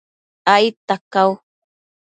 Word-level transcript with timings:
aidta 0.53 0.95
cau 1.13 1.31